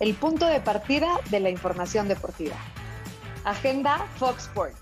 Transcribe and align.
el 0.00 0.14
punto 0.14 0.46
de 0.46 0.60
partida 0.60 1.20
de 1.30 1.40
la 1.40 1.50
información 1.50 2.08
deportiva. 2.08 2.56
Agenda 3.44 4.06
Fox 4.16 4.44
Sports. 4.44 4.80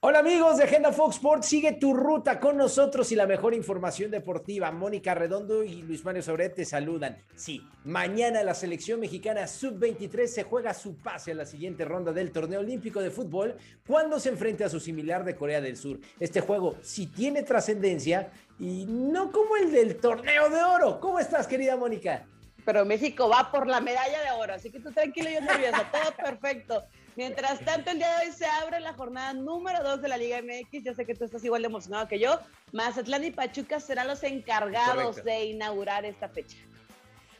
Hola 0.00 0.20
amigos 0.20 0.58
de 0.58 0.64
Agenda 0.64 0.92
Fox 0.92 1.16
Sports, 1.16 1.48
sigue 1.48 1.72
tu 1.72 1.92
ruta 1.92 2.38
con 2.38 2.56
nosotros 2.56 3.10
y 3.10 3.16
la 3.16 3.26
mejor 3.26 3.54
información 3.54 4.10
deportiva. 4.10 4.70
Mónica 4.70 5.16
Redondo 5.16 5.64
y 5.64 5.82
Luis 5.82 6.04
Mario 6.04 6.22
Sobret 6.22 6.54
te 6.54 6.64
saludan. 6.64 7.16
Sí, 7.34 7.60
mañana 7.84 8.44
la 8.44 8.54
selección 8.54 9.00
mexicana 9.00 9.48
sub-23 9.48 10.26
se 10.26 10.44
juega 10.44 10.74
su 10.74 10.96
pase 10.96 11.32
a 11.32 11.34
la 11.34 11.44
siguiente 11.44 11.84
ronda 11.84 12.12
del 12.12 12.30
torneo 12.30 12.60
olímpico 12.60 13.00
de 13.00 13.10
fútbol 13.10 13.56
cuando 13.84 14.20
se 14.20 14.28
enfrente 14.28 14.62
a 14.62 14.68
su 14.68 14.78
similar 14.78 15.24
de 15.24 15.34
Corea 15.34 15.60
del 15.60 15.76
Sur. 15.76 15.98
Este 16.20 16.40
juego 16.40 16.76
sí 16.82 17.08
tiene 17.08 17.42
trascendencia 17.42 18.30
y 18.60 18.86
no 18.86 19.32
como 19.32 19.56
el 19.56 19.72
del 19.72 19.96
torneo 19.96 20.48
de 20.50 20.62
oro. 20.62 21.00
¿Cómo 21.00 21.18
estás 21.18 21.48
querida 21.48 21.76
Mónica? 21.76 22.28
Pero 22.66 22.84
México 22.84 23.28
va 23.28 23.50
por 23.52 23.68
la 23.68 23.80
medalla 23.80 24.20
de 24.22 24.30
oro, 24.32 24.54
así 24.54 24.72
que 24.72 24.80
tú 24.80 24.90
tranquilo 24.90 25.30
y 25.30 25.34
yo 25.34 25.40
nerviosa, 25.40 25.88
todo 25.90 26.12
perfecto. 26.16 26.84
Mientras 27.14 27.60
tanto, 27.60 27.92
el 27.92 27.98
día 27.98 28.18
de 28.18 28.26
hoy 28.26 28.32
se 28.32 28.44
abre 28.44 28.80
la 28.80 28.92
jornada 28.92 29.32
número 29.32 29.82
2 29.84 30.02
de 30.02 30.08
la 30.08 30.16
Liga 30.16 30.42
MX. 30.42 30.82
Yo 30.84 30.92
sé 30.92 31.06
que 31.06 31.14
tú 31.14 31.24
estás 31.24 31.44
igual 31.44 31.62
de 31.62 31.68
emocionado 31.68 32.08
que 32.08 32.18
yo. 32.18 32.40
Mazatlán 32.72 33.24
y 33.24 33.30
Pachuca 33.30 33.78
serán 33.78 34.08
los 34.08 34.22
encargados 34.24 35.22
de 35.24 35.44
inaugurar 35.44 36.04
esta 36.04 36.28
fecha. 36.28 36.58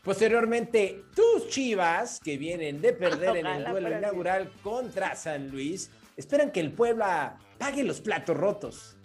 Posteriormente, 0.05 1.03
tus 1.15 1.49
chivas, 1.49 2.21
que 2.21 2.39
vienen 2.39 2.81
de 2.81 2.93
perder 2.93 3.39
en 3.39 3.47
el 3.47 3.65
duelo 3.65 3.99
inaugural 3.99 4.53
contra 4.63 5.17
San 5.17 5.51
Luis, 5.51 5.91
esperan 6.17 6.53
que 6.53 6.61
el 6.61 6.73
Puebla 6.73 7.37
pague 7.59 7.83
los 7.83 8.01
platos 8.01 8.37
rotos. 8.37 8.97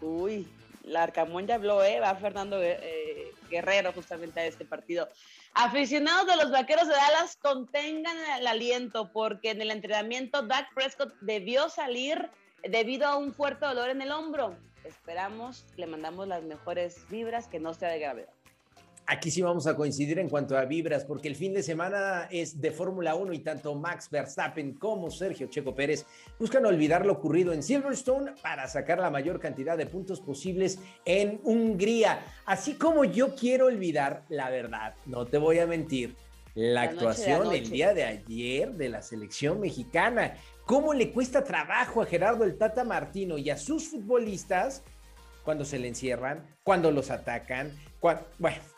Uy, 0.00 0.48
la 0.84 1.02
Arcamón 1.02 1.48
ya 1.48 1.56
habló, 1.56 1.82
¿eh? 1.82 1.98
Va 1.98 2.14
Fernando 2.14 2.62
eh, 2.62 3.27
Guerrero 3.48 3.92
justamente 3.92 4.40
a 4.40 4.46
este 4.46 4.64
partido. 4.64 5.08
Aficionados 5.54 6.26
de 6.26 6.36
los 6.36 6.50
Vaqueros 6.50 6.88
de 6.88 6.94
Dallas, 6.94 7.36
contengan 7.36 8.16
el 8.38 8.46
aliento 8.46 9.10
porque 9.12 9.50
en 9.50 9.60
el 9.60 9.70
entrenamiento 9.70 10.42
Dak 10.42 10.72
Prescott 10.74 11.14
debió 11.20 11.68
salir 11.68 12.30
debido 12.62 13.06
a 13.06 13.16
un 13.16 13.32
fuerte 13.32 13.66
dolor 13.66 13.90
en 13.90 14.02
el 14.02 14.12
hombro. 14.12 14.56
Esperamos, 14.84 15.64
le 15.76 15.86
mandamos 15.86 16.28
las 16.28 16.42
mejores 16.42 17.04
vibras, 17.08 17.48
que 17.48 17.60
no 17.60 17.74
sea 17.74 17.90
de 17.90 17.98
gravedad. 17.98 18.32
Aquí 19.10 19.30
sí 19.30 19.40
vamos 19.40 19.66
a 19.66 19.74
coincidir 19.74 20.18
en 20.18 20.28
cuanto 20.28 20.58
a 20.58 20.66
vibras, 20.66 21.06
porque 21.06 21.28
el 21.28 21.34
fin 21.34 21.54
de 21.54 21.62
semana 21.62 22.28
es 22.30 22.60
de 22.60 22.70
Fórmula 22.70 23.14
1 23.14 23.32
y 23.32 23.38
tanto 23.38 23.74
Max 23.74 24.10
Verstappen 24.10 24.74
como 24.74 25.10
Sergio 25.10 25.46
Checo 25.46 25.74
Pérez 25.74 26.04
buscan 26.38 26.66
olvidar 26.66 27.06
lo 27.06 27.14
ocurrido 27.14 27.54
en 27.54 27.62
Silverstone 27.62 28.32
para 28.42 28.68
sacar 28.68 28.98
la 28.98 29.08
mayor 29.08 29.40
cantidad 29.40 29.78
de 29.78 29.86
puntos 29.86 30.20
posibles 30.20 30.78
en 31.06 31.40
Hungría. 31.42 32.20
Así 32.44 32.74
como 32.74 33.02
yo 33.02 33.34
quiero 33.34 33.64
olvidar 33.68 34.24
la 34.28 34.50
verdad, 34.50 34.94
no 35.06 35.24
te 35.24 35.38
voy 35.38 35.58
a 35.58 35.66
mentir, 35.66 36.14
la, 36.54 36.82
actuación 36.82 37.54
el 37.54 37.70
día 37.70 37.94
de 37.94 38.04
ayer 38.04 38.74
de 38.74 38.90
la 38.90 39.00
selección 39.00 39.58
mexicana. 39.58 40.34
¿Cómo 40.66 40.92
le 40.92 41.12
cuesta 41.12 41.44
trabajo 41.44 42.02
a 42.02 42.04
Gerardo 42.04 42.44
el 42.44 42.58
Tata 42.58 42.84
Martino 42.84 43.38
y 43.38 43.48
a 43.48 43.56
sus 43.56 43.88
futbolistas 43.88 44.82
cuando 45.44 45.64
se 45.64 45.78
le 45.78 45.88
encierran, 45.88 46.46
cuando 46.62 46.90
los 46.90 47.10
atacan? 47.10 47.72
Cuando, 48.00 48.26
bueno 48.38 48.77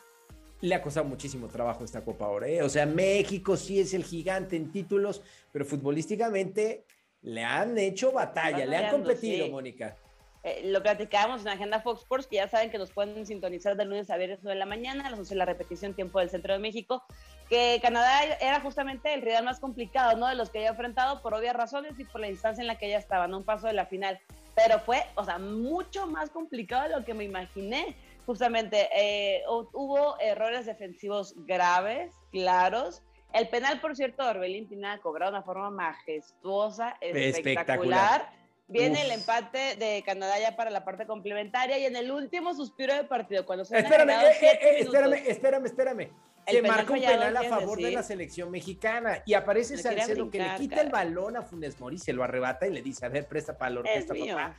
le 0.61 0.75
ha 0.75 0.81
costado 0.81 1.05
muchísimo 1.07 1.47
trabajo 1.47 1.83
esta 1.83 2.03
Copa 2.03 2.25
ahora. 2.25 2.47
¿eh? 2.47 2.61
O 2.63 2.69
sea, 2.69 2.85
México 2.85 3.57
sí 3.57 3.79
es 3.79 3.93
el 3.93 4.03
gigante 4.03 4.55
en 4.55 4.71
títulos, 4.71 5.21
pero 5.51 5.65
futbolísticamente 5.65 6.85
le 7.23 7.43
han 7.43 7.77
hecho 7.77 8.11
batalla, 8.11 8.65
le 8.65 8.77
han 8.77 8.91
competido, 8.91 9.49
Mónica. 9.49 9.97
Eh, 10.43 10.61
lo 10.65 10.81
platicábamos 10.81 11.41
en 11.41 11.49
Agenda 11.49 11.81
Fox 11.81 12.01
Sports, 12.01 12.25
que 12.25 12.37
ya 12.37 12.47
saben 12.47 12.71
que 12.71 12.79
nos 12.79 12.91
pueden 12.91 13.27
sintonizar 13.27 13.75
de 13.75 13.85
lunes 13.85 14.09
a 14.09 14.17
viernes 14.17 14.41
de 14.41 14.55
la 14.55 14.65
mañana, 14.65 15.05
a 15.05 15.11
las 15.11 15.19
11 15.19 15.35
la 15.35 15.45
repetición 15.45 15.93
tiempo 15.93 16.19
del 16.19 16.31
centro 16.31 16.53
de 16.53 16.59
México, 16.59 17.03
que 17.47 17.79
Canadá 17.81 18.23
era 18.39 18.59
justamente 18.61 19.13
el 19.13 19.21
rival 19.21 19.45
más 19.45 19.59
complicado, 19.59 20.17
¿no? 20.17 20.27
De 20.27 20.35
los 20.35 20.49
que 20.49 20.59
había 20.59 20.71
enfrentado 20.71 21.21
por 21.21 21.35
obvias 21.35 21.55
razones 21.55 21.99
y 21.99 22.05
por 22.05 22.21
la 22.21 22.29
instancia 22.29 22.61
en 22.61 22.67
la 22.67 22.77
que 22.79 22.87
ella 22.87 22.97
estaba, 22.97 23.27
¿no? 23.27 23.37
Un 23.37 23.43
paso 23.43 23.67
de 23.67 23.73
la 23.73 23.85
final. 23.85 24.19
Pero 24.55 24.79
fue, 24.79 25.03
o 25.15 25.23
sea, 25.23 25.37
mucho 25.37 26.07
más 26.07 26.31
complicado 26.31 26.83
de 26.83 26.97
lo 26.97 27.05
que 27.05 27.13
me 27.13 27.23
imaginé 27.23 27.95
justamente 28.31 28.87
eh, 28.95 29.43
hubo 29.45 30.17
errores 30.21 30.65
defensivos 30.65 31.35
graves, 31.45 32.13
claros. 32.31 33.03
El 33.33 33.49
penal, 33.49 33.81
por 33.81 33.93
cierto, 33.93 34.25
Orbelín 34.25 34.69
Pineda 34.69 34.99
cobrado 34.99 35.33
de 35.33 35.37
una 35.39 35.45
forma 35.45 35.69
majestuosa, 35.69 36.95
espectacular. 37.01 38.29
Viene 38.69 39.01
el 39.01 39.11
empate 39.11 39.75
de 39.75 40.01
Canadá 40.05 40.39
ya 40.39 40.55
para 40.55 40.69
la 40.69 40.85
parte 40.85 41.05
complementaria 41.05 41.77
y 41.77 41.83
en 41.83 41.97
el 41.97 42.09
último 42.09 42.53
suspiro 42.53 42.95
de 42.95 43.03
partido, 43.03 43.45
cuando 43.45 43.65
se 43.65 43.77
espérame, 43.77 44.11
eh, 44.11 44.31
eh, 44.41 44.79
espérame, 44.79 45.13
espérame, 45.27 45.65
espérame. 45.65 46.09
Se 46.47 46.61
marca 46.61 46.93
un 46.93 47.01
penal 47.01 47.35
a 47.35 47.43
favor 47.43 47.81
de 47.81 47.91
la 47.91 48.01
selección 48.01 48.49
mexicana 48.49 49.23
y 49.25 49.33
aparece 49.33 49.77
Salcedo 49.77 50.31
que 50.31 50.39
le 50.39 50.55
quita 50.55 50.79
el 50.79 50.89
balón 50.89 51.35
a 51.35 51.41
Funes 51.41 51.77
Mori, 51.81 51.97
se 51.97 52.13
lo 52.13 52.23
arrebata 52.23 52.65
y 52.65 52.71
le 52.71 52.81
dice, 52.81 53.05
a 53.05 53.09
ver, 53.09 53.27
presta 53.27 53.57
para 53.57 53.71
la 53.71 53.79
orquesta, 53.81 54.13
papá. 54.13 54.55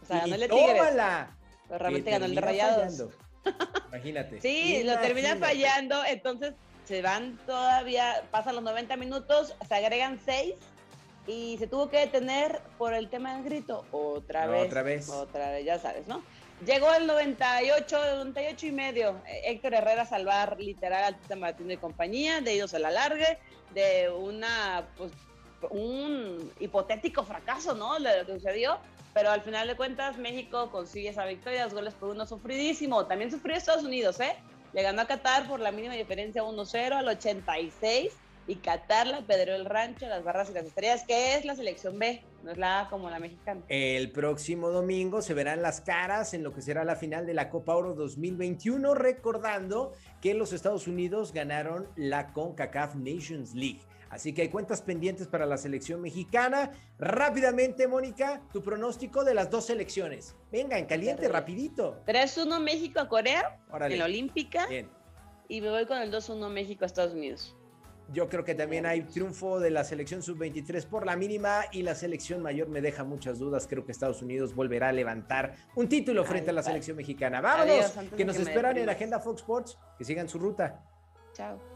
O 0.00 0.06
sea, 0.06 0.26
no 0.28 0.36
le 0.36 0.46
tómala. 0.46 1.36
Pero 1.68 1.78
realmente 1.78 2.10
ganó 2.10 2.24
el 2.26 2.34
de 2.34 2.40
Rayados. 2.40 3.04
Imagínate. 3.88 4.40
sí, 4.42 4.82
lo 4.84 4.98
termina 5.00 5.36
fallando, 5.36 6.04
entonces 6.04 6.54
se 6.84 7.02
van 7.02 7.38
todavía, 7.46 8.22
pasan 8.30 8.54
los 8.54 8.64
90 8.64 8.96
minutos, 8.96 9.54
se 9.66 9.74
agregan 9.74 10.20
6 10.24 10.54
y 11.26 11.56
se 11.58 11.66
tuvo 11.66 11.90
que 11.90 11.98
detener 11.98 12.60
por 12.78 12.94
el 12.94 13.08
tema 13.08 13.34
del 13.34 13.44
grito. 13.44 13.84
Otra 13.90 14.46
vez. 14.46 14.66
Otra 14.66 14.82
vez. 14.82 15.08
Otra 15.08 15.50
vez, 15.50 15.64
ya 15.64 15.78
sabes, 15.78 16.06
¿no? 16.06 16.22
Llegó 16.64 16.92
el 16.94 17.06
98, 17.06 17.98
98 18.16 18.66
y 18.66 18.72
medio. 18.72 19.20
Héctor 19.44 19.74
Herrera 19.74 20.02
a 20.02 20.06
salvar 20.06 20.58
literal 20.58 21.04
al 21.04 21.16
Tita 21.16 21.36
Martino 21.36 21.72
y 21.72 21.76
compañía, 21.76 22.40
de 22.40 22.52
ellos 22.52 22.72
a 22.72 22.78
la 22.78 22.90
largue, 22.90 23.38
de 23.74 24.08
una, 24.08 24.86
pues, 24.96 25.12
un 25.70 26.50
hipotético 26.60 27.24
fracaso, 27.24 27.74
¿no? 27.74 27.98
Lo 27.98 28.08
que 28.24 28.32
sucedió 28.32 28.78
pero 29.16 29.30
al 29.30 29.40
final 29.40 29.66
de 29.66 29.76
cuentas 29.76 30.18
México 30.18 30.70
consigue 30.70 31.08
esa 31.08 31.24
victoria, 31.24 31.64
dos 31.64 31.72
goles 31.72 31.94
por 31.94 32.10
uno, 32.10 32.26
sufridísimo. 32.26 33.06
También 33.06 33.30
sufrió 33.30 33.56
Estados 33.56 33.82
Unidos, 33.82 34.20
¿eh? 34.20 34.36
Le 34.74 34.86
a 34.86 35.06
Qatar 35.06 35.48
por 35.48 35.58
la 35.58 35.72
mínima 35.72 35.94
diferencia 35.94 36.42
1-0 36.42 36.92
al 36.92 37.08
86 37.08 38.12
y 38.46 38.56
Qatar 38.56 39.06
la 39.06 39.22
pedreó 39.22 39.54
el 39.54 39.64
rancho, 39.64 40.06
las 40.06 40.22
barras 40.22 40.50
y 40.50 40.52
las 40.52 40.66
estrellas, 40.66 41.04
que 41.08 41.34
es 41.34 41.46
la 41.46 41.56
selección 41.56 41.98
B, 41.98 42.22
no 42.44 42.50
es 42.52 42.58
la 42.58 42.80
A 42.80 42.90
como 42.90 43.08
la 43.08 43.18
mexicana. 43.18 43.62
El 43.68 44.12
próximo 44.12 44.68
domingo 44.68 45.22
se 45.22 45.32
verán 45.32 45.62
las 45.62 45.80
caras 45.80 46.34
en 46.34 46.42
lo 46.42 46.52
que 46.52 46.60
será 46.60 46.84
la 46.84 46.96
final 46.96 47.24
de 47.24 47.32
la 47.32 47.48
Copa 47.48 47.74
Oro 47.74 47.94
2021, 47.94 48.94
recordando 48.94 49.94
que 50.20 50.34
los 50.34 50.52
Estados 50.52 50.86
Unidos 50.88 51.32
ganaron 51.32 51.88
la 51.96 52.34
CONCACAF 52.34 52.96
Nations 52.96 53.54
League. 53.54 53.80
Así 54.16 54.32
que 54.32 54.40
hay 54.40 54.48
cuentas 54.48 54.80
pendientes 54.80 55.28
para 55.28 55.44
la 55.44 55.58
selección 55.58 56.00
mexicana. 56.00 56.70
Rápidamente, 56.98 57.86
Mónica, 57.86 58.40
tu 58.50 58.62
pronóstico 58.62 59.24
de 59.24 59.34
las 59.34 59.50
dos 59.50 59.66
selecciones. 59.66 60.34
Venga, 60.50 60.78
en 60.78 60.86
caliente, 60.86 61.28
rapidito. 61.28 62.02
3-1 62.06 62.58
México 62.60 62.98
a 62.98 63.10
Corea, 63.10 63.60
en 63.78 63.98
la 63.98 64.06
Olímpica. 64.06 64.66
Bien. 64.68 64.88
Y 65.48 65.60
me 65.60 65.68
voy 65.68 65.84
con 65.84 65.98
el 65.98 66.10
2-1 66.10 66.48
México 66.48 66.84
a 66.84 66.86
Estados 66.86 67.12
Unidos. 67.12 67.54
Yo 68.10 68.30
creo 68.30 68.42
que 68.42 68.54
también 68.54 68.86
hay 68.86 69.02
triunfo 69.02 69.60
de 69.60 69.68
la 69.68 69.84
selección 69.84 70.22
sub-23 70.22 70.86
por 70.86 71.04
la 71.04 71.14
mínima 71.14 71.64
y 71.70 71.82
la 71.82 71.94
selección 71.94 72.40
mayor 72.40 72.68
me 72.68 72.80
deja 72.80 73.04
muchas 73.04 73.38
dudas. 73.38 73.66
Creo 73.68 73.84
que 73.84 73.92
Estados 73.92 74.22
Unidos 74.22 74.54
volverá 74.54 74.88
a 74.88 74.92
levantar 74.92 75.56
un 75.74 75.90
título 75.90 76.24
frente 76.24 76.52
a 76.52 76.52
la 76.54 76.62
selección 76.62 76.96
mexicana. 76.96 77.42
Vámonos, 77.42 77.92
que 78.16 78.24
nos 78.24 78.36
esperan 78.36 78.78
en 78.78 78.88
Agenda 78.88 79.20
Fox 79.20 79.42
Sports, 79.42 79.78
que 79.98 80.06
sigan 80.06 80.26
su 80.26 80.38
ruta. 80.38 80.82
Chao. 81.34 81.75